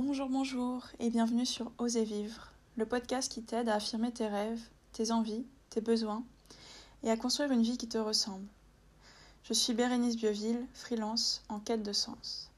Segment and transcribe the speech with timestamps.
[0.00, 4.62] Bonjour, bonjour et bienvenue sur Oser vivre, le podcast qui t'aide à affirmer tes rêves,
[4.92, 6.22] tes envies, tes besoins
[7.02, 8.46] et à construire une vie qui te ressemble.
[9.42, 12.52] Je suis Bérénice Bioville, freelance en quête de sens.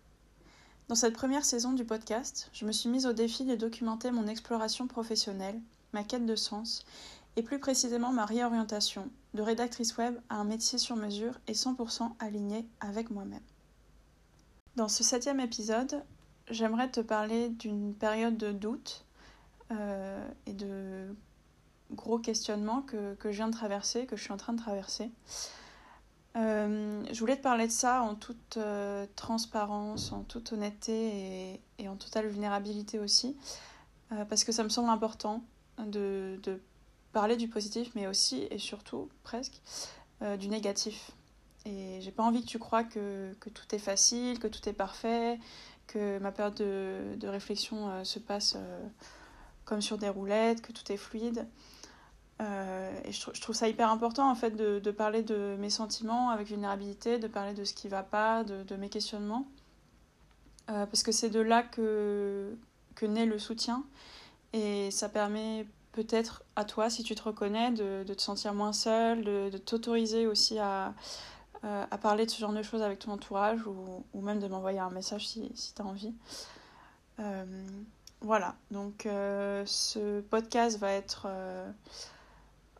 [0.88, 4.26] Dans cette première saison du podcast, je me suis mise au défi de documenter mon
[4.26, 5.58] exploration professionnelle,
[5.94, 6.84] ma quête de sens
[7.36, 12.10] et plus précisément ma réorientation de rédactrice web à un métier sur mesure et 100%
[12.18, 13.40] aligné avec moi-même.
[14.76, 16.04] Dans ce septième épisode,
[16.50, 19.04] j'aimerais te parler d'une période de doute
[19.70, 21.14] euh, et de
[21.92, 25.10] gros questionnements que, que, je viens de traverser, que je suis en train de traverser.
[26.36, 31.88] Euh, je voulais te parler de ça en toute euh, transparence, en toute honnêteté et,
[31.88, 33.36] en totale vulnérabilité aussi,
[34.28, 35.44] parce que ça me semble important
[35.78, 36.60] de, de,
[37.12, 39.60] parler du positif, mais aussi et surtout, presque,
[40.38, 41.12] du négatif.
[41.64, 44.72] Et j'ai pas envie que tu crois que, que, tout est facile, que tout est
[44.72, 45.38] parfait,
[45.90, 48.86] que ma période de, de réflexion euh, se passe euh,
[49.64, 51.46] comme sur des roulettes, que tout est fluide.
[52.40, 56.30] Euh, et je, trouve ça hyper important en fait de, de, parler de mes sentiments
[56.30, 59.46] avec vulnérabilité, de parler de ce qui va pas, de, de mes questionnements.
[60.66, 62.56] Parce que c'est de là que,
[62.94, 63.82] que naît le soutien.
[64.52, 68.72] Et ça permet peut-être à toi, si tu te reconnais, de, de te sentir moins
[68.72, 70.94] seul, de, de t'autoriser aussi à,
[71.62, 74.48] euh, à parler de ce genre de choses avec ton entourage ou, ou même de
[74.48, 76.14] m'envoyer un message si, si tu as envie.
[77.18, 77.44] Euh,
[78.22, 81.28] voilà, donc euh, ce podcast va être...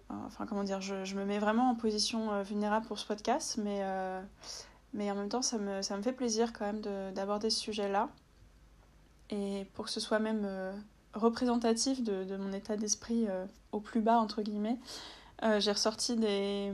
[0.09, 3.81] Enfin, comment dire, je, je, me mets vraiment en position vulnérable pour ce podcast, mais,
[4.93, 6.81] mais en même temps, ça me, ça me fait plaisir quand même
[7.13, 8.09] d'aborder ce sujet-là.
[9.29, 10.49] Et pour que ce soit même
[11.15, 13.29] représentatif de, de, mon état d'esprit
[13.71, 14.79] au plus bas, entre guillemets,
[15.43, 16.71] euh, j'ai ressorti des,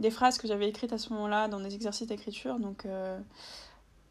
[0.00, 2.58] des, phrases que j'avais écrites à ce moment-là dans des exercices d'écriture.
[2.58, 3.20] Donc euh,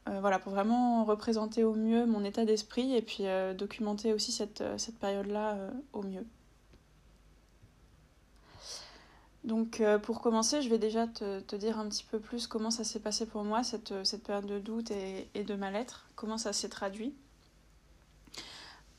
[0.08, 3.24] euh, voilà, pour vraiment représenter au mieux mon état d'esprit et puis
[3.58, 5.58] documenter aussi cette, cette période-là
[5.94, 6.26] au mieux.
[9.44, 12.84] Donc pour commencer, je vais déjà te, te, dire un petit peu plus comment ça
[12.84, 16.54] s'est passé pour moi, cette, cette période de doute et, et de mal-être, comment ça
[16.54, 17.14] s'est traduit.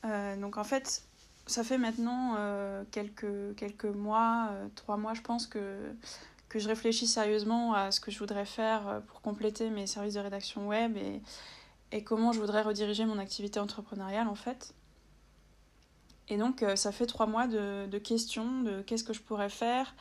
[0.03, 1.03] donc en fait,
[1.51, 5.93] ça fait maintenant euh, quelques, mois, euh, trois mois je pense, que,
[6.53, 10.19] je réfléchis sérieusement à ce que je voudrais faire euh, pour compléter mes services de
[10.19, 14.73] rédaction web et, comment je voudrais rediriger mon activité entrepreneuriale en fait.
[16.29, 19.93] Et donc ça fait trois mois de, questions, de qu'est-ce que je pourrais faire,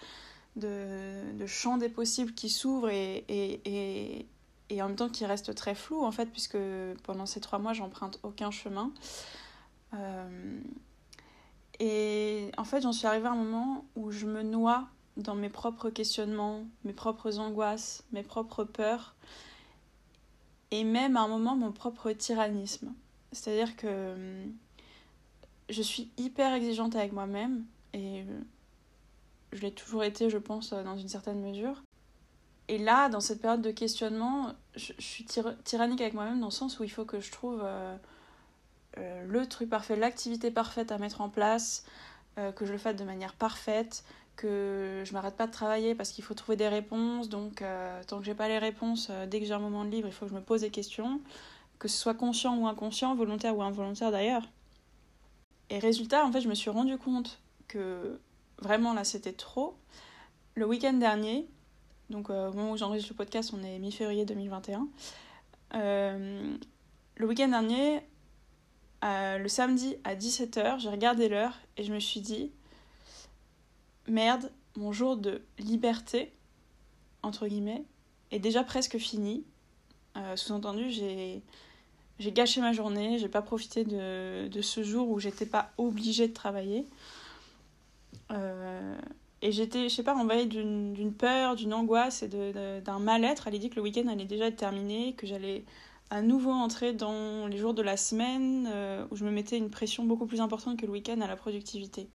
[0.54, 5.74] de, de champs des possibles qui s'ouvrent et, et, en même temps qui restent très
[5.74, 6.58] flous en fait, puisque
[7.02, 8.92] pendant ces trois mois j'emprunte aucun chemin.
[11.80, 14.86] Et en fait, j'en suis arrivée à un moment où je me noie
[15.16, 19.14] dans mes propres questionnements, mes propres angoisses, mes propres peurs,
[20.70, 22.92] et même à un moment mon propre tyrannisme.
[23.32, 24.52] C'est-à-dire que hum,
[25.70, 27.64] je suis hyper exigeante avec moi-même,
[27.94, 28.24] et
[29.52, 31.82] je l'ai toujours été, je pense, dans une certaine mesure.
[32.68, 35.24] Et là, dans cette période de questionnement, je, suis
[35.64, 37.62] tyrannique avec moi-même dans le sens où il faut que je trouve...
[37.64, 37.96] Euh,
[38.98, 41.84] euh, le truc parfait, l'activité parfaite à mettre en place,
[42.38, 44.04] euh, que je le fasse de manière parfaite,
[44.36, 47.28] que je m'arrête pas de travailler parce qu'il faut trouver des réponses.
[47.28, 50.08] Donc, euh, tant que j'ai pas les réponses, dès que j'ai un moment de libre,
[50.08, 51.20] il faut que je me pose des questions,
[51.78, 54.42] que ce soit conscient ou inconscient, volontaire ou involontaire d'ailleurs.
[55.68, 58.18] Et résultat, en fait, je me suis rendu compte que
[58.58, 59.76] vraiment là, c'était trop.
[60.56, 61.46] Le week-end dernier,
[62.10, 64.88] donc au moment où j'enregistre le podcast, on est mi-février 2021.
[65.74, 66.56] Euh,
[67.16, 68.00] le week-end dernier,
[69.04, 72.50] euh, le samedi à 17h, j'ai regardé l'heure et je me suis dit
[74.06, 76.32] merde, mon jour de liberté,
[77.22, 77.84] entre guillemets,
[78.30, 79.44] est déjà presque fini.
[80.16, 81.42] Euh, Sous-entendu, j'ai.
[82.32, 86.34] Gâché ma journée, j'ai pas profité de, de, ce jour où j'étais pas obligée de
[86.34, 86.84] travailler.
[88.30, 88.94] Euh,
[89.40, 93.70] et j'étais, je sais pas, envahie d'une peur, d'une angoisse et d'un mal-être à l'idée
[93.70, 95.64] que le week-end allait déjà être terminé, que j'allais
[96.10, 99.70] à nouveau entrer dans les jours de la semaine euh, où je me mettais une
[99.70, 102.08] pression beaucoup plus importante que le week-end à la productivité.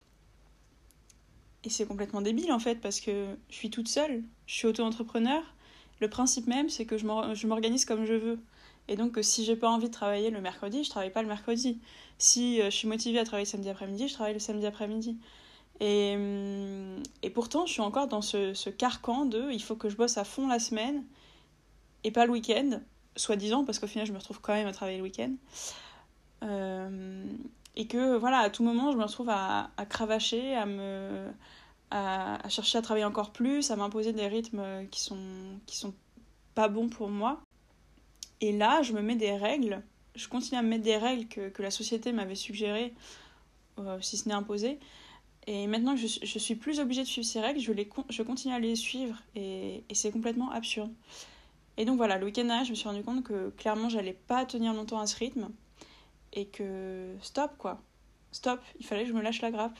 [1.63, 5.43] Et c'est complètement débile en fait parce que je suis toute seule, je suis auto-entrepreneur.
[6.01, 8.39] Le principe même c'est que je m'organise comme je veux.
[8.87, 11.79] Et donc si j'ai pas envie de travailler le mercredi, je travaille pas le mercredi.
[12.17, 15.19] Si euh, je suis motivée à travailler le samedi après-midi, je travaille le samedi après-midi.
[15.79, 16.17] Et,
[17.21, 20.23] et pourtant je suis encore dans ce carcan de il faut que je bosse à
[20.23, 21.03] fond la semaine
[22.03, 22.79] et pas le week-end
[23.15, 25.33] soi-disant, parce qu'au final, je me retrouve quand même à travailler le week-end.
[26.43, 27.25] Euh,
[27.75, 31.27] et que, voilà, à tout moment, je me retrouve à, cravacher, à me.
[31.91, 35.93] À, chercher à travailler encore plus, à m'imposer des rythmes qui sont, qui sont
[36.55, 37.39] pas bons pour moi.
[38.41, 39.83] Et là, je me mets des règles
[40.15, 42.93] je continue à me mettre des règles que, que la société m'avait suggérées,
[43.79, 44.79] euh, si ce n'est imposé.
[45.47, 48.23] Et maintenant que je, je, suis plus obligée de suivre ces règles, je, les, je
[48.23, 50.91] continue à les suivre et c'est complètement absurde.
[51.77, 54.45] Et donc voilà, le week-end dernier, je me suis rendu compte que clairement, j'allais pas
[54.45, 55.49] tenir longtemps à ce rythme
[56.33, 57.81] et que stop quoi,
[58.31, 59.77] stop, il fallait que je me lâche la grappe.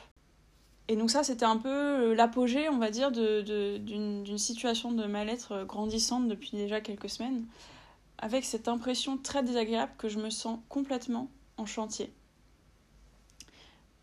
[0.88, 5.64] Et donc ça, c'était un peu l'apogée, on va dire, d'une de, situation de mal-être
[5.64, 7.46] grandissante depuis déjà quelques semaines,
[8.18, 12.12] avec cette impression très désagréable que je me sens complètement en chantier.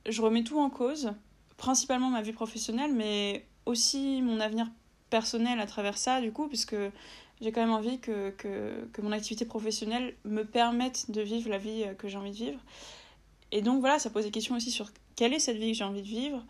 [0.09, 1.13] Je remets tout en cause,
[1.59, 4.67] principalement ma vie professionnelle, mais aussi mon avenir
[5.11, 6.77] personnel à travers ça, du coup, puisque
[7.41, 11.59] j'ai quand même envie que, que, que, mon activité professionnelle me permette de vivre la
[11.59, 12.61] vie que j'ai envie de vivre.
[13.53, 15.85] Et donc voilà, ça pose des questions aussi sur quelle est cette vie que j'ai
[15.85, 16.45] envie de vivre,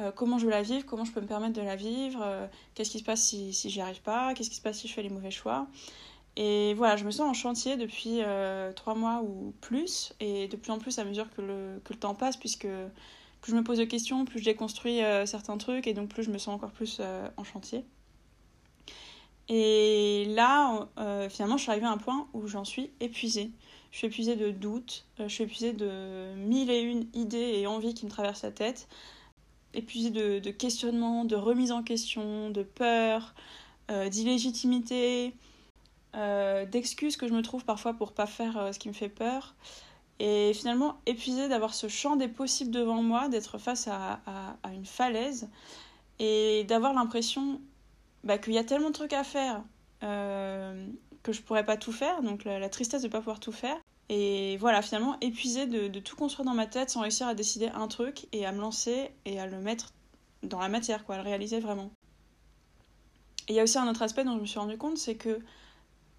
[0.00, 2.46] euh, comment je veux la vivre, comment je peux me permettre de la vivre, euh,
[2.74, 4.92] qu'est-ce qui se passe si, si j'y arrive pas, qu'est-ce qui se passe si je
[4.94, 5.66] fais les mauvais choix.
[6.36, 10.56] Et voilà, je me sens en chantier depuis euh, trois mois ou plus, et de
[10.56, 12.68] plus en plus à mesure que le, que le temps passe, puisque
[13.40, 16.30] plus je me pose de questions, plus je déconstruis certains trucs, et donc plus je
[16.30, 17.00] me sens encore plus
[17.36, 17.84] en chantier.
[19.48, 20.88] Et là,
[21.30, 23.50] finalement, je suis arrivée à un point où j'en suis épuisée.
[23.90, 27.94] Je suis épuisée de doutes, je suis épuisée de mille et une idées et envies
[27.94, 28.88] qui me traversent la tête
[29.74, 33.34] épuisée de, questionnements, de remise en question, de peur,
[33.90, 35.34] euh, d'illégitimité,
[36.14, 39.08] euh, d'excuses que je me trouve parfois pour pas faire euh, ce qui me fait
[39.08, 39.54] peur.
[40.20, 44.20] Et finalement, épuisée d'avoir ce champ des possibles devant moi, d'être face à,
[44.72, 45.48] une falaise
[46.18, 47.60] et d'avoir l'impression
[48.24, 49.62] bah, qu'il y a tellement de trucs à faire
[50.02, 50.86] euh,
[51.22, 53.76] que je pourrais pas tout faire, donc la, tristesse de pas pouvoir tout faire.
[54.08, 57.68] Et voilà, finalement, épuisée de, de, tout construire dans ma tête sans réussir à décider
[57.68, 59.92] un truc et à me lancer et à le mettre
[60.42, 61.90] dans la matière, quoi, à le réaliser vraiment.
[63.48, 65.16] Et il y a aussi un autre aspect dont je me suis rendu compte, c'est
[65.16, 65.40] que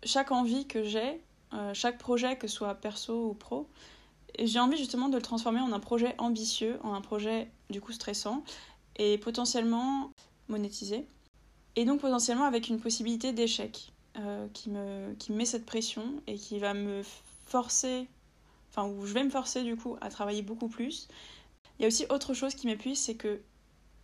[0.03, 1.21] chaque envie que j'ai,
[1.53, 3.67] euh, chaque projet, que ce soit perso ou pro,
[4.37, 7.91] j'ai envie justement de le transformer en un projet ambitieux, en un projet du coup
[7.91, 8.43] stressant
[8.97, 10.11] et potentiellement
[10.47, 11.07] monétisé.
[11.75, 16.21] Et donc potentiellement avec une possibilité d'échec euh, qui, me, qui me met cette pression
[16.27, 17.03] et qui va me
[17.45, 18.07] forcer,
[18.69, 21.07] enfin où je vais me forcer du coup à travailler beaucoup plus.
[21.77, 23.39] Il y a aussi autre chose qui m'épuise, c'est que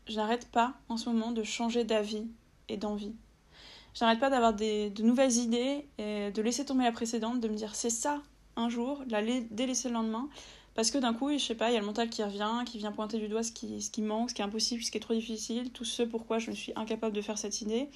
[0.08, 2.28] je n'arrête pas en ce moment de changer d'avis
[2.70, 3.16] et d'envie.
[3.94, 7.56] Je n'arrête pas d'avoir de nouvelles idées et de laisser tomber la précédente, de me
[7.56, 8.22] dire c'est ça
[8.58, 10.30] un jour, la délaisser le lendemain.
[10.76, 12.78] Parce que d'un coup, je sais pas, il y a le mental qui revient, qui
[12.78, 15.14] vient pointer du doigt ce qui, manque, ce qui est impossible, ce qui est trop
[15.14, 17.90] difficile, tout ce pourquoi je me suis incapable de faire cette idée.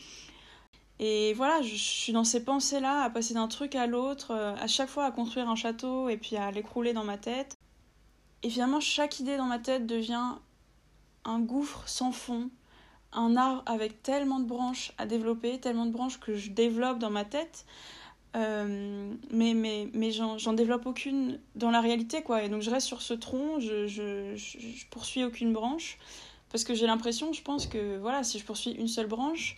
[0.99, 4.67] Et voilà, je suis dans ces pensées-là, à passer d'un truc à l'autre, euh, à
[4.67, 7.57] chaque fois à construire un château et puis à l'écrouler dans ma tête.
[8.43, 10.35] Et finalement, chaque idée dans ma tête devient
[11.25, 12.49] un gouffre sans fond,
[13.11, 17.09] un arbre avec tellement de branches à développer, tellement de branches que je développe dans
[17.09, 17.65] ma tête.
[18.35, 22.43] Euh, mais mais, mais j'en développe aucune dans la réalité, quoi.
[22.43, 25.97] Et donc je reste sur ce tronc, je, je, je, poursuis aucune branche,
[26.51, 29.57] parce que j'ai l'impression, je pense que voilà, si je poursuis une seule branche,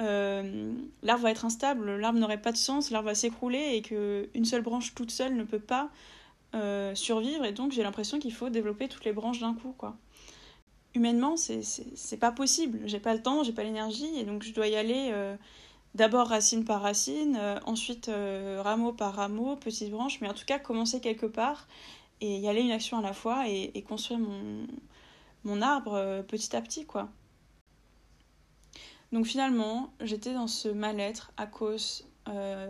[0.00, 0.72] euh,
[1.02, 4.62] l'arbre va être instable, l'arbre n'aurait pas de sens, l'arbre va s'écrouler et qu'une seule
[4.62, 5.90] branche toute seule ne peut pas
[6.54, 7.44] euh, survivre.
[7.44, 9.74] Et donc j'ai l'impression qu'il faut développer toutes les branches d'un coup.
[9.76, 9.98] quoi.
[10.94, 12.80] Humainement, c'est pas possible.
[12.86, 15.12] J'ai pas le temps, j'ai pas l'énergie et donc je dois y aller
[15.98, 20.44] d'abord racine par racine, euh, ensuite euh, rameau par rameau, petite branche, mais en tout
[20.46, 21.66] cas commencer quelque part
[22.20, 24.20] et y aller une action à la fois et, construire
[25.44, 26.86] mon, arbre euh, petit à petit.
[26.86, 27.08] quoi.
[29.12, 32.04] Donc finalement, j'étais dans ce mal-être à cause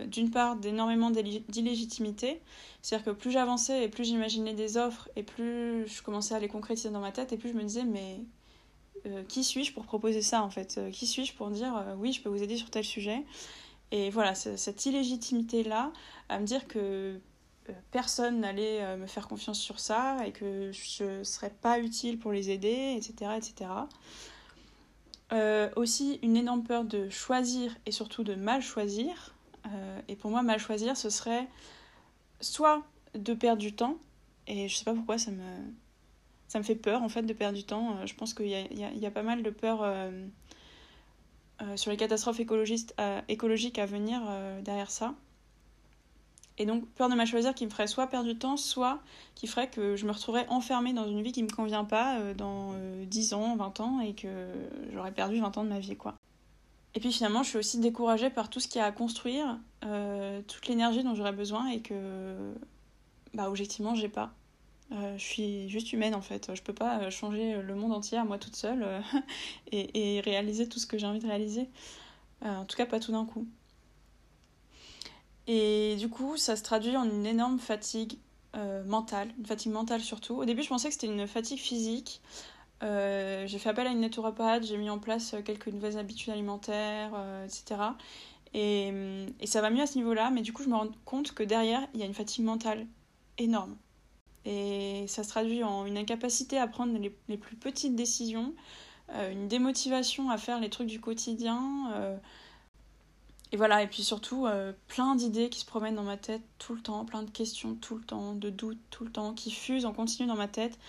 [0.07, 2.41] d'une part d'énormément d'illégitimité.
[2.81, 6.47] C'est-à-dire que plus j'avançais et plus j'imaginais des offres et plus je commençais à les
[6.47, 8.21] concrétiser dans ma tête et plus je me disais mais
[9.05, 12.13] euh, qui suis-je pour proposer ça en fait euh, Qui suis-je pour dire euh, oui
[12.13, 13.23] je peux vous aider sur tel sujet
[13.91, 15.91] Et voilà, cette illégitimité-là
[16.29, 17.19] à me dire que
[17.91, 22.31] personne n'allait me faire confiance sur ça et que je ne serais pas utile pour
[22.31, 23.31] les aider, etc.
[23.37, 23.69] etc.
[25.75, 29.35] Aussi une énorme peur de choisir et surtout de mal choisir.
[30.07, 31.47] Et pour moi, mal choisir, ce serait
[32.41, 32.81] soit
[33.13, 33.97] de perdre du temps,
[34.47, 35.43] et je sais pas pourquoi ça me,
[36.49, 37.95] ça me fait peur en fait de perdre du temps.
[37.95, 40.25] Euh, je pense qu'il y a, pas mal de peur euh,
[41.61, 44.21] euh, sur les catastrophes écologiques à venir
[44.63, 45.13] derrière ça.
[46.57, 48.99] Et donc, peur de mal choisir qui me ferait soit perdre du temps, soit
[49.33, 52.33] qui ferait que je me retrouverais enfermée dans une vie qui ne me convient pas
[52.33, 54.51] dans euh, 10 ans, 20 ans, et que
[54.91, 56.15] j'aurais perdu 20 ans de ma vie, quoi.
[56.95, 59.57] Et puis finalement, je suis aussi découragée par tout ce qu'il y a à construire,
[60.47, 62.35] toute l'énergie dont j'aurais besoin, et que,
[63.33, 64.33] bah, objectivement, j'ai pas.
[64.91, 66.53] Euh, je suis juste humaine en fait.
[66.53, 68.85] Je peux pas changer le monde entier à moi toute seule
[69.71, 71.69] et, réaliser tout ce que j'ai envie de réaliser.
[72.43, 73.47] en tout cas, pas tout d'un coup.
[75.47, 78.17] Et du coup, ça se traduit en une énorme fatigue
[78.85, 80.35] mentale, une fatigue mentale surtout.
[80.35, 82.21] Au début, je pensais que c'était une fatigue physique.
[82.81, 87.11] j'ai fait appel à une naturopathe, j'ai mis en place quelques nouvelles habitudes alimentaires,
[87.45, 87.81] etc.
[88.53, 88.91] Et,
[89.39, 91.43] et, ça va mieux à ce niveau-là, mais du coup, je me rends compte que
[91.43, 92.87] derrière, il y a une fatigue mentale
[93.37, 93.75] énorme.
[94.51, 98.55] Et ça se traduit en une incapacité à prendre les, les plus petites décisions,
[99.11, 101.91] euh, une démotivation à faire les trucs du quotidien.
[101.93, 102.17] Euh,
[103.51, 106.73] et voilà, et puis surtout, euh, plein d'idées qui se promènent dans ma tête tout
[106.73, 109.85] le temps, plein de questions tout le temps, de doutes tout le temps, qui fusent
[109.85, 110.79] en continu dans ma tête,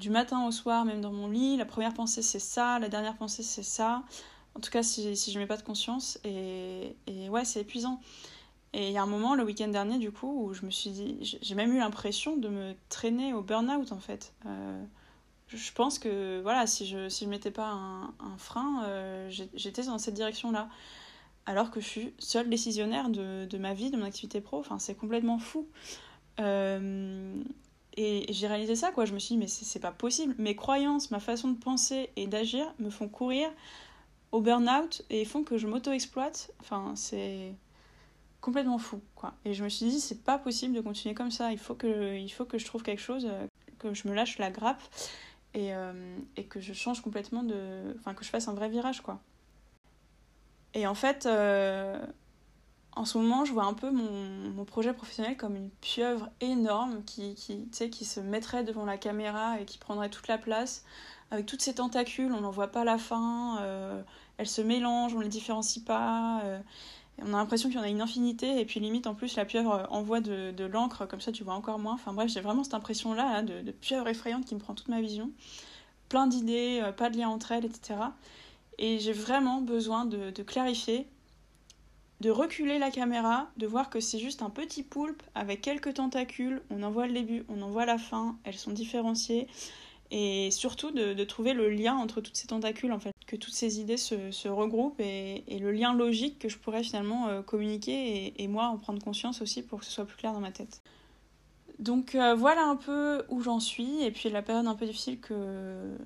[0.00, 1.58] du matin au soir, même dans mon lit.
[1.58, 4.02] La première pensée, c'est ça, la dernière pensée, c'est ça.
[4.54, 6.18] En tout cas, si, si je mets pas de conscience.
[6.24, 8.00] Et, et ouais, c'est épuisant.
[8.72, 10.90] Et il y a un moment, le week-end dernier, du coup, où je me suis
[10.90, 14.34] dit, j'ai même eu l'impression de me traîner au burn-out, en fait.
[14.44, 14.84] Euh,
[15.48, 19.84] je pense que, voilà, si je ne si je mettais pas un, frein, euh, j'étais
[19.84, 20.68] dans cette direction-là.
[21.46, 24.58] Alors que je suis seule décisionnaire de, de, ma vie, de mon activité pro.
[24.58, 25.68] Enfin, c'est complètement fou.
[26.40, 27.40] Euh,
[27.96, 29.04] et j'ai réalisé ça, quoi.
[29.04, 30.34] Je me suis dit, mais c'est pas possible.
[30.38, 33.48] Mes croyances, ma façon de penser et d'agir me font courir
[34.32, 36.52] au burn-out et font que je m'auto-exploite.
[36.60, 37.54] Enfin, c'est
[38.46, 39.34] complètement fou, quoi.
[39.44, 41.50] Et je me suis dit, c'est pas possible de continuer comme ça.
[41.50, 43.48] Il faut que, il faut que je trouve quelque chose, euh,
[43.80, 44.80] que je me lâche la grappe
[45.52, 47.96] et, euh, et que je change complètement de.
[47.98, 49.18] Enfin, que je fasse un vrai virage, quoi.
[50.74, 51.98] Et en fait, euh,
[52.94, 57.34] en ce moment, je vois un peu mon, projet professionnel comme une pieuvre énorme qui,
[57.34, 60.84] qui, qui se mettrait devant la caméra et qui prendrait toute la place.
[61.32, 63.58] Avec toutes ces tentacules, on n'en voit pas la fin.
[63.62, 64.00] Euh,
[64.38, 66.42] elles se mélangent, on ne les différencie pas.
[67.20, 68.60] Euh, on a l'impression qu'il y en a une infinité.
[68.60, 71.78] Et puis limite, en plus, la pieuvre envoie de, l'encre, comme ça tu vois encore
[71.78, 71.94] moins.
[71.94, 75.00] Enfin bref, j'ai vraiment cette impression-là de, de, pieuvre effrayante qui me prend toute ma
[75.00, 75.30] vision.
[76.08, 77.94] Plein d'idées, euh, pas de lien entre elles, etc.
[78.78, 81.08] Et j'ai vraiment besoin de, de clarifier
[82.20, 86.62] de reculer la caméra, de voir que c'est juste un petit poulpe avec quelques tentacules,
[86.70, 89.48] on en voit le début, on en voit la fin, elles sont différenciées,
[90.10, 93.54] et surtout de, de, trouver le lien entre toutes ces tentacules, en fait, que toutes
[93.54, 97.42] ces idées se, se regroupent et, et, le lien logique que je pourrais finalement euh,
[97.42, 100.40] communiquer et, et, moi en prendre conscience aussi pour que ce soit plus clair dans
[100.40, 100.82] ma tête.
[101.78, 105.20] Donc euh, voilà un peu où j'en suis et puis la période un peu difficile
[105.20, 105.96] que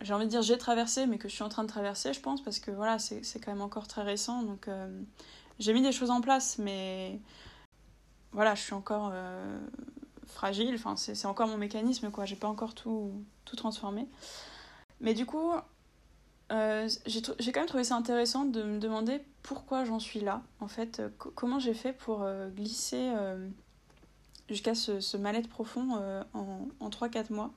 [0.00, 2.20] j'ai envie de dire j'ai traversé mais que je suis en train de traverser je
[2.20, 4.88] pense parce que voilà c'est quand même encore très récent donc euh,
[5.58, 7.18] j'ai mis des choses en place mais
[8.30, 9.12] voilà je suis encore
[10.32, 13.12] fragile, c'est encore mon mécanisme quoi, j'ai pas encore tout,
[13.56, 14.08] transformé.
[15.00, 15.52] Mais du coup,
[16.52, 20.68] euh, j'ai quand même trouvé ça intéressant de me demander pourquoi j'en suis là, en
[20.68, 23.12] fait, euh, comment j'ai fait pour euh, glisser
[24.48, 27.50] jusqu'à ce, ce mal-être profond en, en 3-4 mois.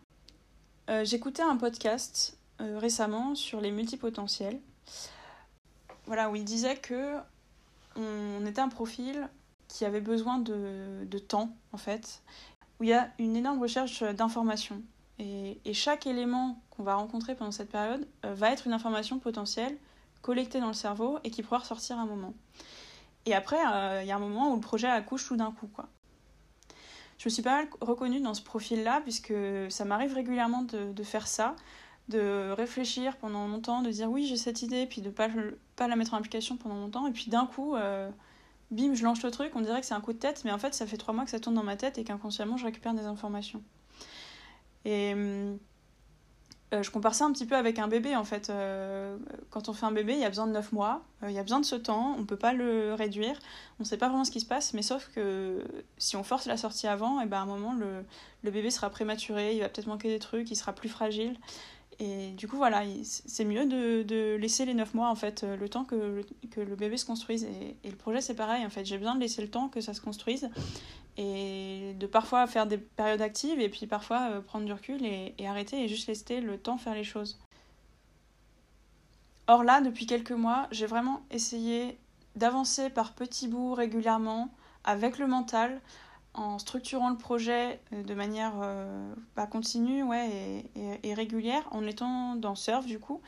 [1.04, 4.60] J'écoutais un podcast récemment sur les multipotentiels,
[6.06, 7.16] voilà, où il disait que
[7.96, 9.30] on était un profil
[9.68, 12.22] qui avait besoin de temps, en fait,
[12.80, 14.82] où il y a une énorme recherche d'informations.
[15.20, 19.78] Et, chaque élément qu'on va rencontrer pendant cette période euh, va être une information potentielle
[20.22, 22.34] collectée dans le cerveau et qui pourra ressortir à un moment.
[23.26, 25.68] Et après, euh, il y a un moment où le projet accouche tout d'un coup.
[25.68, 25.88] Quoi.
[27.18, 29.34] Je me suis pas mal reconnue dans ce profil-là, puisque
[29.70, 31.56] ça m'arrive régulièrement de, faire ça,
[32.10, 35.96] de réfléchir pendant longtemps, de dire oui, j'ai cette idée, puis de ne pas, la
[35.96, 38.10] mettre en application pendant longtemps, et puis d'un coup, euh,
[38.72, 40.58] bim, je lance le truc, on dirait que c'est un coup de tête, mais en
[40.58, 42.94] fait, ça fait trois mois que ça tourne dans ma tête et qu'inconsciemment, je récupère
[42.94, 43.64] des informations.
[44.86, 45.14] Et
[46.74, 48.50] euh, je compare ça un petit peu avec un bébé, en fait.
[48.50, 49.18] Euh,
[49.50, 51.40] quand on fait un bébé, il y a besoin de 9 mois, euh, il y
[51.40, 53.38] a besoin de ce temps, on ne peut pas le réduire,
[53.80, 55.64] on ne sait pas vraiment ce qui se passe, mais sauf que
[55.98, 58.04] si on force la sortie avant, et eh ben à un moment, le,
[58.44, 61.38] le bébé sera prématuré, il va peut-être manquer des trucs, il sera plus fragile.
[62.00, 65.70] Et du coup, voilà, c'est mieux de, de, laisser les 9 mois, en fait, le
[65.70, 67.46] temps que le, que le bébé se construise.
[67.46, 69.80] Et, et le projet, c'est pareil, en fait, j'ai besoin de laisser le temps que
[69.80, 70.50] ça se construise
[71.18, 75.34] et de parfois faire des périodes actives et puis parfois euh, prendre du recul et,
[75.38, 77.40] et, arrêter et juste laisser le temps faire les choses.
[79.48, 81.98] Or là, depuis quelques mois, j'ai vraiment essayé
[82.36, 84.50] d'avancer par petits bouts régulièrement
[84.84, 85.80] avec le mental
[86.36, 90.64] en structurant le projet de manière euh, bah, continue ouais,
[91.04, 93.22] et, régulière, en étant dans Surf du coup.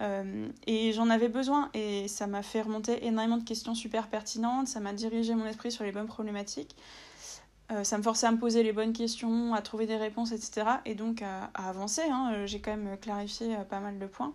[0.00, 4.68] Euh, et j'en avais besoin et ça m'a fait remonter énormément de questions super pertinentes,
[4.68, 6.76] ça m'a dirigé mon esprit sur les bonnes problématiques,
[7.72, 10.66] euh, ça me forçait à me poser les bonnes questions, à trouver des réponses, etc.
[10.84, 12.46] Et donc à, avancer, hein.
[12.46, 14.32] j'ai quand même clarifié euh, pas mal de points.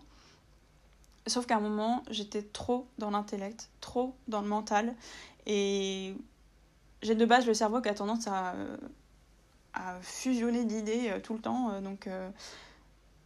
[1.27, 4.93] Sauf qu'à un moment, j'étais trop dans l'intellect, trop dans le mental
[5.45, 6.13] et
[7.03, 8.55] j'ai de base le cerveau qui a tendance à,
[9.73, 11.71] à fusionner d'idées euh, tout le temps.
[11.71, 12.29] Euh, donc, euh,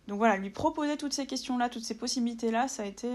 [0.07, 3.09] donc voilà, lui proposer toutes ces questions-là, toutes ces possibilités-là, ça a été.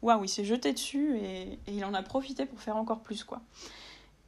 [0.00, 3.24] Waouh, il s'est jeté dessus et, et, il en a profité pour faire encore plus,
[3.24, 3.40] quoi.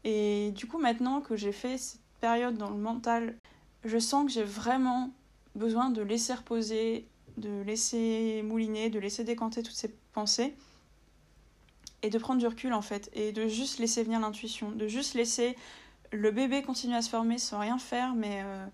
[0.02, 3.36] Et du coup, maintenant que j'ai fait cette période dans le mental,
[3.84, 5.10] je sens que j'ai vraiment
[5.54, 10.54] besoin de laisser reposer, de laisser mouliner, de laisser décanter toutes ces pensées
[12.02, 15.14] et de prendre du recul en fait et de juste laisser venir l'intuition, de juste
[15.14, 15.56] laisser
[16.12, 18.66] le bébé continuer à se former sans rien faire mais, euh,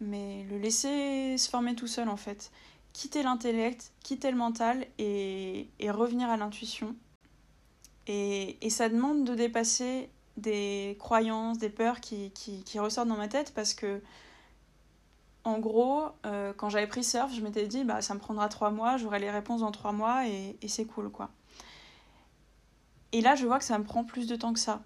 [0.00, 2.50] mais le laisser se former tout seul en fait.
[2.92, 6.94] Quitter l'intellect, quitter le mental et, et revenir à l'intuition.
[8.06, 13.28] Et, et, ça demande de dépasser des croyances, des peurs qui, qui, ressortent dans ma
[13.28, 14.02] tête parce que
[15.44, 18.70] en gros, euh, quand j'avais pris surf, je m'étais dit, bah, ça me prendra trois
[18.70, 21.30] mois, j'aurai les réponses dans trois mois et, et c'est cool, quoi.
[23.12, 24.82] Et là, je vois que ça me prend plus de temps que ça.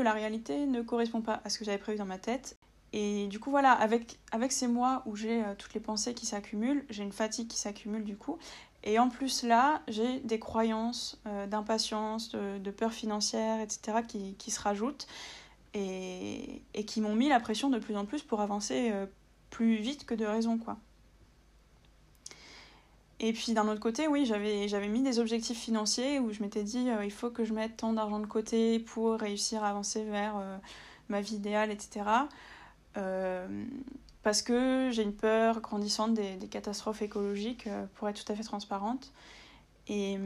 [0.00, 2.56] La réalité ne correspond pas à ce que j'avais prévu dans ma tête.
[2.92, 6.26] Et du coup, voilà, avec, avec ces mois où j'ai euh, toutes les pensées qui
[6.26, 8.38] s'accumulent, j'ai une fatigue qui s'accumule du coup.
[8.84, 14.50] Et en plus, là, j'ai des croyances euh, d'impatience, de, peur financière, etc., qui, qui
[14.50, 15.08] se rajoutent
[15.74, 18.92] et, et qui m'ont mis la pression de plus en plus pour avancer
[19.50, 20.78] plus vite que de raison, quoi.
[23.18, 26.62] Et puis d'un autre côté, oui, j'avais, j'avais mis des objectifs financiers où je m'étais
[26.62, 30.04] dit euh, il faut que je mette tant d'argent de côté pour réussir à avancer
[30.04, 30.58] vers euh,
[31.08, 32.04] ma vie idéale, etc.
[32.98, 33.64] Euh,
[34.22, 39.12] parce que j'ai une peur grandissante des, catastrophes écologiques, pour être tout à fait transparente.
[39.88, 40.18] Et,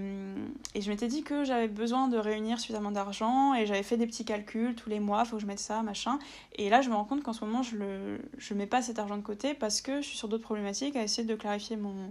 [0.75, 4.07] et je m'étais dit que j'avais besoin de réunir suffisamment d'argent et j'avais fait des
[4.07, 6.19] petits calculs tous les mois, il faut que je mette ça, machin.
[6.55, 8.99] Et là, je me rends compte qu'en ce moment, je ne je mets pas cet
[8.99, 12.11] argent de côté parce que je suis sur d'autres problématiques à essayer de clarifier mon,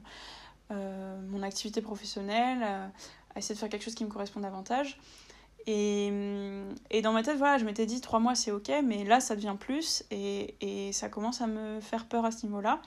[0.70, 2.88] mon activité professionnelle, euh,
[3.36, 5.00] à essayer de faire quelque chose qui me correspond davantage.
[5.68, 6.12] Et,
[6.90, 9.36] et dans ma tête, voilà, je m'étais dit trois mois c'est ok, mais là ça
[9.36, 12.82] devient plus et, ça commence à me faire peur à ce niveau-là.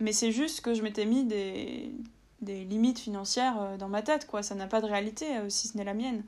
[0.00, 1.92] Mais c'est juste que je m'étais mis des,
[2.40, 4.42] limites financières euh, dans ma tête, quoi.
[4.42, 6.24] Ça n'a pas de réalité, euh, si ce n'est la mienne.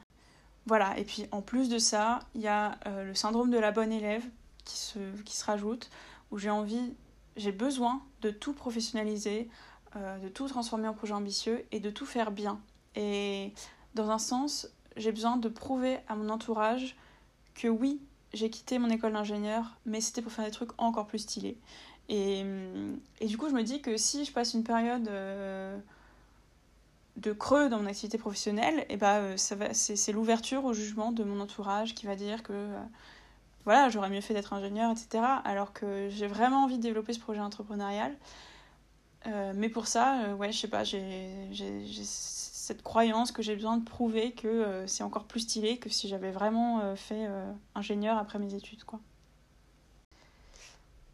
[0.66, 3.70] Voilà, et puis en plus de ça, il y a euh, le syndrome de la
[3.70, 4.24] bonne élève
[4.64, 5.90] qui se, qui se rajoute,
[6.30, 6.94] où j'ai envie,
[7.36, 9.48] j'ai besoin de tout professionnaliser,
[9.96, 12.60] de tout transformer en projet ambitieux et de tout faire bien.
[12.94, 13.52] Et
[13.94, 16.96] dans un sens, j'ai besoin de prouver à mon entourage
[17.54, 18.00] que oui,
[18.32, 21.58] j'ai quitté mon école d'ingénieur, mais c'était pour faire des trucs encore plus stylés.
[22.08, 22.44] Et,
[23.20, 25.08] et, du coup, je me dis que si je passe une période
[27.20, 31.40] de creux dans mon activité professionnelle, et bah, euh, c'est l'ouverture au jugement de mon
[31.40, 32.78] entourage qui va dire que euh,
[33.64, 35.22] voilà, j'aurais mieux fait d'être ingénieur, etc.
[35.44, 38.16] Alors que j'ai vraiment envie de développer ce projet entrepreneurial.
[39.26, 41.48] Euh, mais pour ça, ouais, je sais pas, j'ai
[42.04, 46.30] cette croyance que j'ai besoin de prouver que c'est encore plus stylé que si j'avais
[46.30, 47.28] vraiment fait
[47.74, 49.00] ingénieur après mes études, quoi.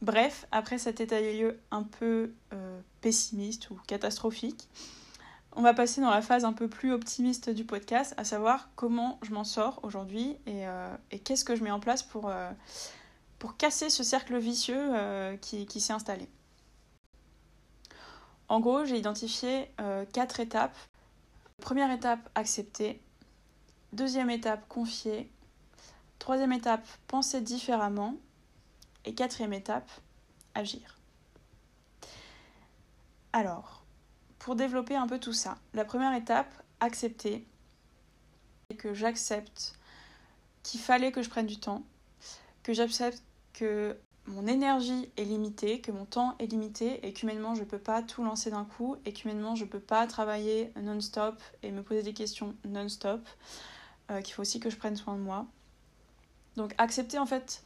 [0.02, 2.34] Bref, après cet état des lieux un peu
[3.00, 4.68] pessimiste ou catastrophique,
[5.56, 9.18] on va passer dans la phase un peu plus optimiste du podcast, à savoir comment
[9.22, 12.50] je m'en sors aujourd'hui et, euh, qu'est-ce que je mets en place pour, euh,
[13.38, 16.28] pour casser ce cercle vicieux euh, qui, qui s'est installé.
[18.48, 19.70] En gros, j'ai identifié
[20.12, 20.76] quatre étapes.
[21.60, 23.00] Première étape, accepter.
[23.92, 25.30] Deuxième étape, confier.
[26.18, 28.14] Troisième étape, penser différemment.
[29.04, 29.90] Et quatrième étape,
[30.54, 30.98] agir.
[33.32, 33.84] Alors,
[34.38, 35.58] pour développer un peu tout ça.
[35.74, 37.46] La première étape, accepter.
[38.78, 39.78] Que j'accepte
[40.64, 41.84] qu'il fallait que je prenne du temps,
[42.64, 43.96] que j'accepte que
[44.26, 48.02] mon énergie est limitée, que mon temps est limité et qu'humainement je ne peux pas
[48.02, 52.02] tout lancer d'un coup et qu'humainement je ne peux pas travailler non-stop et me poser
[52.02, 53.20] des questions non-stop,
[54.10, 55.46] euh, qu'il faut aussi que je prenne soin de moi.
[56.56, 57.62] Donc accepter en fait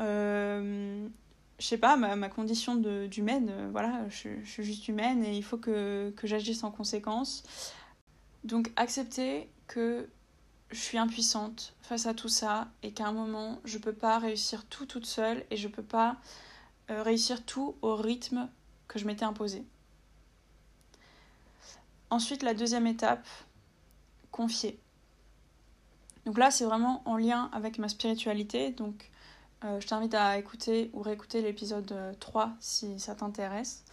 [0.00, 1.08] euh,
[1.58, 5.42] je sais pas, ma, condition d'humaine, euh, voilà, je, je, suis juste humaine et il
[5.44, 7.44] faut que j'agisse en conséquence.
[8.44, 10.08] Donc accepter que
[10.70, 14.64] je suis impuissante face à tout ça et qu'à un moment, je peux pas réussir
[14.66, 16.16] tout toute seule et je peux pas
[16.90, 18.48] euh, réussir tout au rythme
[18.88, 19.64] que je m'étais imposé.
[22.10, 23.26] Ensuite, la deuxième étape,
[24.30, 24.78] confier.
[26.26, 28.70] Donc là, c'est vraiment en lien avec ma spiritualité.
[28.70, 29.10] Donc
[29.64, 33.84] euh, je t'invite à écouter ou réécouter l'épisode 3 si ça t'intéresse.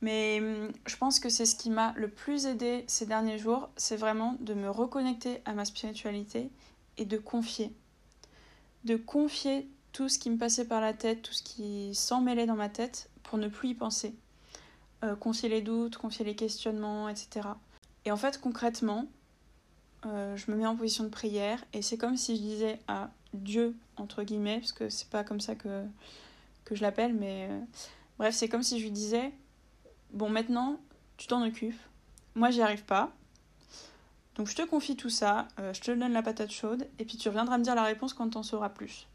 [0.00, 3.68] Mais hum, je pense que c'est ce qui m'a le plus aidé ces derniers jours,
[3.76, 6.50] c'est vraiment de me reconnecter à ma spiritualité
[6.96, 7.72] et de confier.
[8.84, 12.46] De confier tout ce qui me passait par la tête, tout ce qui s'en mêlait
[12.46, 14.14] dans ma tête pour ne plus y penser.
[15.04, 17.48] Euh, confier les doutes, confier les questionnements, etc.
[18.04, 19.06] Et en fait, concrètement,
[20.06, 23.10] euh, je me mets en position de prière et c'est comme si je disais à
[23.34, 25.84] Dieu, entre guillemets, parce que c'est pas comme ça que,
[26.64, 27.60] que je l'appelle, mais euh,
[28.18, 29.32] bref, c'est comme si je lui disais
[30.12, 30.80] Bon, maintenant,
[31.16, 31.80] tu t'en occupes.
[32.34, 33.10] Moi, j'y arrive pas.
[34.38, 37.16] Donc je te confie tout ça, euh, je te donne la patate chaude, et puis
[37.16, 39.08] tu reviendras me dire la réponse quand t'en sauras plus.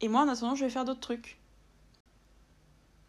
[0.00, 1.38] Et moi, en attendant, je vais faire d'autres trucs.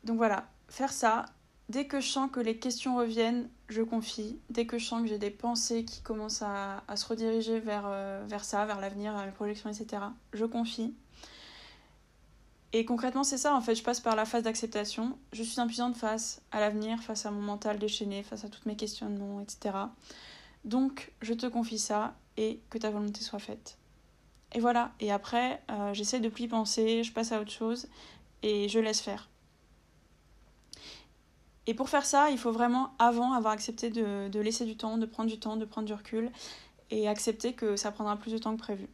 [0.04, 1.26] Donc voilà, faire ça.
[1.70, 4.40] Dès que je sens que les questions reviennent, je confie.
[4.52, 8.24] Dès que je sens que j'ai des pensées qui commencent à, se rediriger vers, euh,
[8.28, 10.94] vers ça, vers l'avenir, mes projections, etc., je confie.
[12.74, 15.18] Et concrètement, c'est ça, en fait, je passe par la phase d'acceptation.
[15.32, 18.76] Je suis impuissante face à l'avenir, face à mon mental déchaîné, face à tous mes
[18.76, 19.76] questionnements, etc.
[20.66, 23.78] Donc, je te confie ça et que ta volonté soit faite.
[24.54, 27.88] Et voilà, et après, euh, j'essaie de plus y penser, je passe à autre chose
[28.44, 29.30] et je laisse faire.
[31.68, 34.98] Et pour faire ça, il faut vraiment, avant, avoir accepté de, de laisser du temps,
[34.98, 36.32] de prendre du temps, de prendre du recul
[36.92, 38.88] et accepter que ça prendra plus de temps que prévu.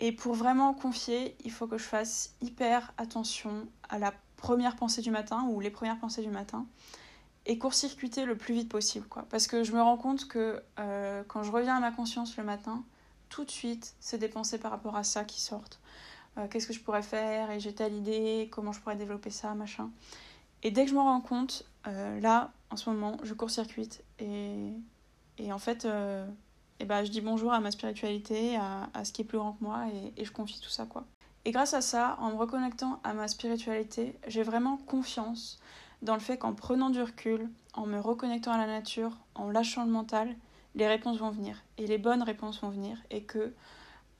[0.00, 5.02] Et pour vraiment confier, il faut que je fasse hyper attention à la première pensée
[5.02, 6.66] du matin ou les premières pensées du matin
[7.46, 9.06] et court-circuiter le plus vite possible.
[9.08, 9.26] Quoi.
[9.30, 12.44] Parce que je me rends compte que euh, quand je reviens à ma conscience le
[12.44, 12.82] matin,
[13.28, 15.80] tout de suite, c'est des pensées par rapport à ça qui sortent.
[16.38, 19.54] Euh, qu'est-ce que je pourrais faire Et j'ai telle idée, comment je pourrais développer ça,
[19.54, 19.90] machin.
[20.62, 24.72] Et dès que je me rends compte, euh, là, en ce moment, je court-circuite et,
[25.38, 25.86] et en fait,
[26.80, 29.52] et ben, je dis bonjour à ma spiritualité, à, à ce qui est plus grand
[29.52, 31.04] que moi et, et je confie tout ça, quoi.
[31.44, 35.58] Et grâce à ça, en me reconnectant à ma spiritualité, j'ai vraiment confiance
[36.02, 39.84] dans le fait qu'en prenant du recul, en me reconnectant à la nature, en lâchant
[39.84, 40.34] le mental,
[40.74, 41.62] les réponses vont venir.
[41.78, 42.98] Et les bonnes réponses vont venir.
[43.10, 43.54] Et que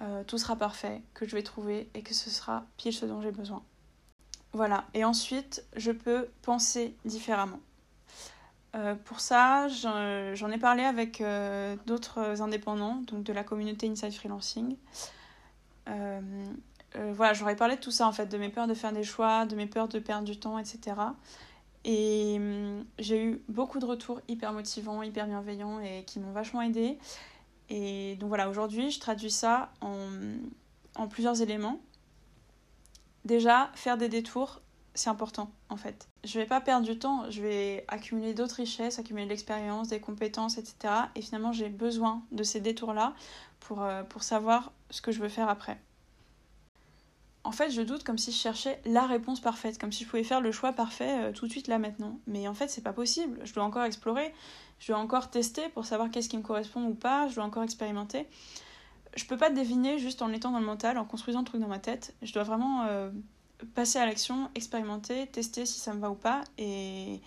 [0.02, 3.20] euh, tout sera parfait, que je vais trouver et que ce sera pile ce dont
[3.20, 3.62] j'ai besoin.
[4.52, 4.86] Voilà.
[4.94, 7.60] Et ensuite, je peux penser différemment.
[8.76, 14.12] Euh, pour ça, j'en ai parlé avec euh, d'autres indépendants, donc de la communauté Inside
[14.12, 14.76] Freelancing.
[16.94, 19.46] voilà, j'aurais parlé de tout ça en fait, de mes peurs de faire des choix,
[19.46, 20.96] de mes peurs de perdre du temps, etc.
[21.84, 26.62] Et hum, j'ai eu beaucoup de retours hyper motivants, hyper bienveillants et qui m'ont vachement
[26.62, 26.98] aidé.
[27.68, 31.80] Et donc voilà, aujourd'hui, je traduis ça en plusieurs éléments.
[33.24, 34.60] Déjà, faire des détours,
[35.00, 36.08] c'est important en fait.
[36.24, 40.00] Je vais pas perdre du temps, je vais accumuler d'autres richesses, accumuler de l'expérience, des
[40.00, 40.94] compétences, etc.
[41.14, 43.14] Et finalement, j'ai besoin de ces détours-là
[43.60, 45.78] pour, euh, pour savoir ce que je veux faire après
[47.42, 50.24] en fait, je doute comme si je cherchais la réponse parfaite, comme si je pouvais
[50.24, 52.18] faire le choix parfait euh, tout de suite là maintenant.
[52.26, 53.40] Mais en fait, c'est pas possible.
[53.44, 54.34] Je dois encore explorer,
[54.78, 57.62] je dois encore tester pour savoir qu'est-ce qui me correspond ou pas, je dois encore
[57.62, 58.26] expérimenter.
[59.16, 61.68] Je peux pas deviner juste en étant dans le mental, en construisant le truc dans
[61.68, 62.14] ma tête.
[62.22, 63.10] Je dois vraiment euh,
[63.66, 66.42] passer à l'action, expérimenter, tester si ça me va ou pas.
[66.58, 67.20] Et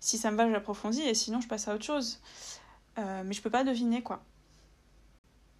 [0.00, 2.20] si ça me va, j'approfondis et sinon, je passe à autre chose.
[2.98, 4.22] Euh, mais je peux pas deviner quoi.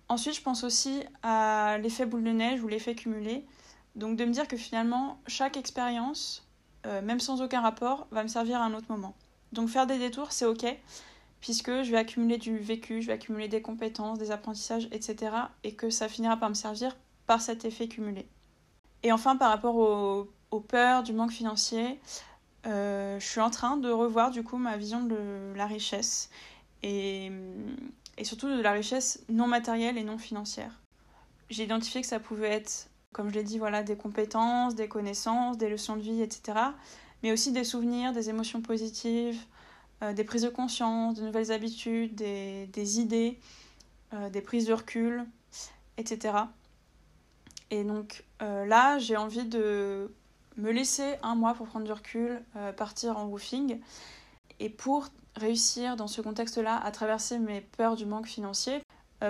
[0.08, 3.46] Ensuite, je pense aussi à l'effet boule de neige ou l'effet cumulé.
[3.94, 6.48] Donc de me dire que finalement, chaque expérience,
[6.86, 9.14] euh, même sans aucun rapport, va me servir à un autre moment.
[9.52, 10.64] Donc faire des détours, c'est ok,
[11.40, 15.32] puisque je vais accumuler du vécu, je vais accumuler des compétences, des apprentissages, etc.
[15.64, 18.28] Et que ça finira par me servir par cet effet cumulé.
[19.02, 22.00] Et enfin, par rapport aux, peurs du manque financier,
[22.66, 26.30] euh, je suis en train de revoir du coup ma vision de la richesse
[26.82, 27.30] et,
[28.22, 30.80] surtout de la richesse non matérielle et non financière.
[31.48, 35.58] J'ai identifié que ça pouvait être comme je l'ai dit, voilà, des compétences, des connaissances,
[35.58, 36.58] des leçons de vie, etc.
[37.22, 39.40] Mais aussi des souvenirs, des émotions positives,
[40.02, 43.38] euh, des prises de conscience, de nouvelles habitudes, des, des idées,
[44.14, 45.24] euh, des prises de recul,
[45.96, 46.34] etc.
[47.70, 50.12] Et donc euh, là, j'ai envie de
[50.56, 52.42] me laisser un mois pour prendre du recul,
[52.76, 53.80] partir en woofing.
[54.58, 58.82] Et pour réussir dans ce contexte-là à traverser mes peurs du manque financier,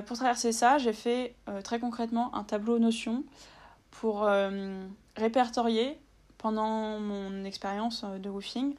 [0.07, 3.23] pour traverser ça, j'ai fait très concrètement un tableau notion
[3.91, 5.99] pour euh, répertorier
[6.39, 8.75] pendant mon expérience euh, de woofing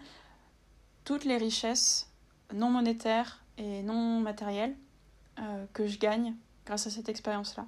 [1.04, 2.10] toutes les richesses
[2.54, 4.76] non monétaires et non matérielles
[5.40, 7.66] euh, que je gagne grâce à cette expérience-là.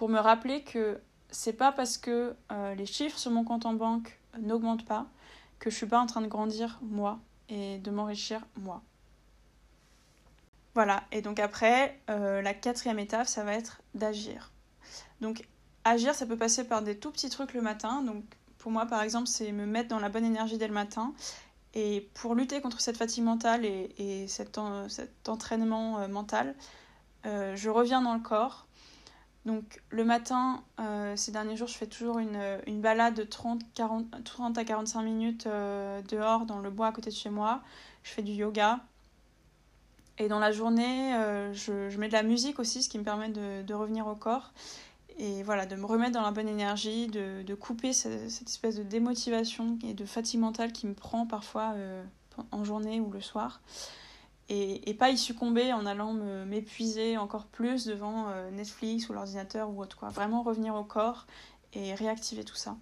[0.00, 2.34] Pour me rappeler que c'est pas parce que
[2.74, 5.04] les chiffres sur mon compte en banque n'augmentent pas
[5.58, 7.18] que je suis pas en train de grandir moi
[7.50, 8.80] et de m'enrichir moi.
[10.74, 14.52] Voilà, et donc après, la quatrième étape, ça va être d'agir.
[15.20, 15.46] Donc
[15.84, 18.00] agir, ça peut passer par des tout petits trucs le matin.
[18.00, 18.24] Donc
[18.56, 21.12] pour moi, par exemple, c'est me mettre dans la bonne énergie dès le matin.
[21.74, 24.56] Et pour lutter contre cette fatigue mentale et, cet,
[25.28, 26.54] entraînement euh, mental,
[27.26, 28.66] euh, je reviens dans le corps.
[29.46, 33.62] Donc le matin, euh, ces derniers jours, je fais toujours une, une balade de 30,
[33.74, 35.48] 40, 30 à 45 minutes
[36.08, 37.62] dehors dans le bois à côté de chez moi.
[38.02, 38.80] Je fais du yoga.
[40.18, 41.12] Et dans la journée,
[41.54, 44.52] je, mets de la musique aussi, ce qui me permet de, de revenir au corps
[45.20, 48.82] et voilà, de me remettre dans la bonne énergie, de, de couper cette, espèce de
[48.82, 52.02] démotivation et de fatigue mentale qui me prend parfois euh,
[52.52, 53.60] en journée ou le soir.
[54.50, 59.96] Et, pas y succomber en allant m'épuiser encore plus devant Netflix ou l'ordinateur ou autre.
[59.96, 60.08] Quoi.
[60.08, 61.26] Vraiment revenir au corps
[61.72, 62.76] et réactiver tout ça.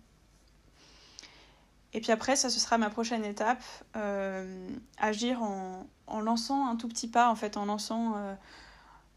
[1.94, 3.62] Et puis après, ça, ce sera ma prochaine étape,
[3.96, 8.34] euh, agir en, en, lançant un tout petit pas, en fait, en lançant, euh,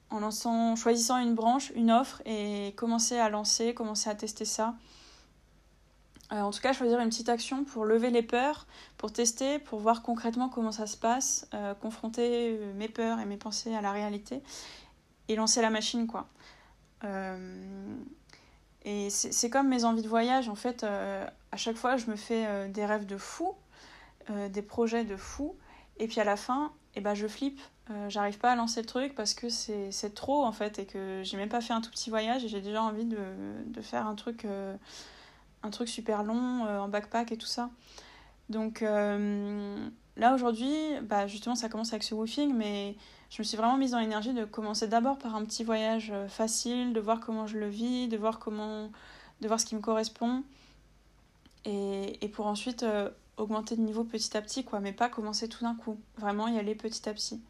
[0.10, 4.76] en lançant, choisissant une branche, une offre, et commencer à lancer, commencer à tester ça.
[6.32, 8.68] Euh, en tout cas, choisir une petite action pour lever les peurs,
[8.98, 11.50] pour tester, pour voir concrètement comment ça se passe,
[11.82, 14.42] confronter mes peurs et mes pensées à la réalité,
[15.28, 16.28] et lancer la machine, quoi.
[18.84, 22.16] Et c'est comme mes envies de voyage, en fait, euh, à chaque fois, je me
[22.16, 23.54] fais euh, des rêves de fou,
[24.30, 25.56] euh, des projets de fou,
[26.00, 27.62] et puis à la fin, eh ben, je flippe.
[28.08, 31.36] J'arrive pas à lancer le truc parce que c'est trop, en fait, et que j'ai
[31.36, 34.48] même pas fait un tout petit voyage, et j'ai déjà envie de, faire un truc,
[35.64, 37.70] un truc super long, en backpack et tout ça.
[38.50, 42.96] Donc là, aujourd'hui, bah, justement, ça commence avec ce woofing, mais
[43.32, 46.28] je me suis vraiment mise dans l'énergie de commencer d'abord par un petit voyage euh,
[46.28, 48.92] facile, de voir comment je le vis, de voir comment
[49.40, 50.44] de voir ce qui me correspond
[51.66, 55.50] et, et pour ensuite euh, augmenter de niveau petit à petit quoi mais pas commencer
[55.50, 57.42] tout d'un coup vraiment y aller petit à petit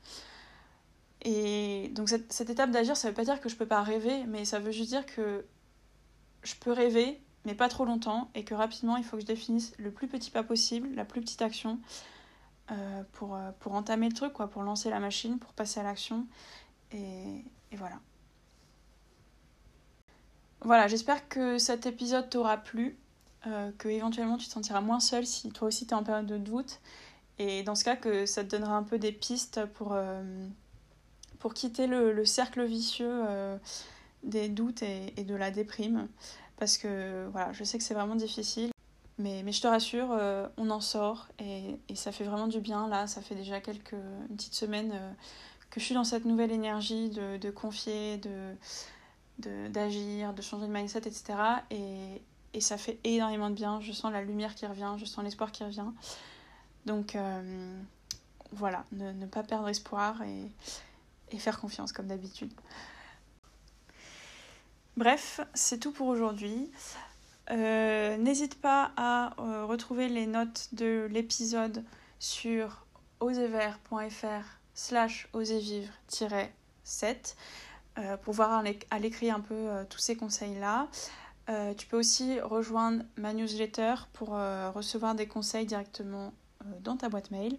[1.24, 4.24] et donc cette, cette étape d'agir ça veut pas dire que je peux pas rêver
[4.26, 5.44] mais ça veut juste dire que
[6.44, 9.74] je peux rêver mais pas trop longtemps et que rapidement il faut que je définisse
[9.78, 11.80] le plus petit pas possible la plus petite action
[12.72, 15.84] euh, pour, euh, pour entamer le truc, quoi, pour lancer la machine, pour passer à
[15.84, 16.26] l'action.
[16.94, 18.00] Et, voilà.
[20.62, 22.98] Voilà, j'espère que cet épisode t'aura plu,
[23.48, 26.28] euh, que éventuellement tu te sentiras moins seul si toi aussi tu es en période
[26.28, 26.80] de doute.
[27.40, 29.98] Et dans ce cas, que ça te donnera un peu des pistes pour,
[31.40, 33.24] pour quitter le, le, cercle vicieux
[34.24, 36.08] des doutes et, de la déprime.
[36.62, 38.70] Parce que voilà, je sais que c'est vraiment difficile.
[39.18, 42.88] Mais, je te rassure, euh, on en sort et, ça fait vraiment du bien.
[42.88, 45.12] Là, ça fait déjà quelques une petite semaine euh,
[45.72, 48.54] que je suis dans cette nouvelle énergie de, confier, de
[49.70, 51.34] d'agir, de, changer de mindset, etc.
[51.72, 52.22] Et,
[52.54, 53.82] et, ça fait énormément de bien.
[53.82, 55.90] Je sens la lumière qui revient, je sens l'espoir qui revient.
[56.86, 57.82] Donc euh,
[58.52, 62.52] voilà, ne, pas perdre espoir et faire confiance comme d'habitude.
[64.98, 66.72] Bref, c'est tout pour aujourd'hui.
[67.50, 71.84] Euh, n'hésite pas à euh, retrouver les notes de l'épisode
[72.20, 72.86] sur
[73.20, 77.36] osevert.fr slash osevivre-7
[77.98, 80.88] euh, pour voir à l'écrit un peu tous ces conseils-là.
[81.78, 86.34] tu peux aussi rejoindre ma newsletter pour recevoir des conseils directement
[86.82, 87.58] dans ta boîte mail.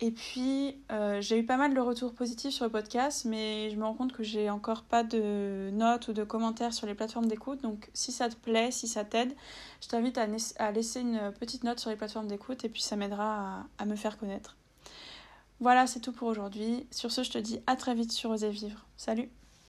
[0.00, 3.76] Et puis, euh, j'ai eu pas mal de retours positifs sur le podcast, mais je
[3.76, 7.28] me rends compte que j'ai encore pas de notes ou de commentaires sur les plateformes
[7.28, 7.62] d'écoute.
[7.62, 9.34] Donc, si ça te plaît, si ça t'aide,
[9.80, 13.64] je t'invite à, laisser une petite note sur les plateformes d'écoute et puis ça m'aidera
[13.78, 14.56] à, me faire connaître.
[15.60, 16.86] Voilà, c'est tout pour aujourd'hui.
[16.90, 18.84] Sur ce, je te dis à très vite sur Oser Vivre.
[18.98, 19.30] Salut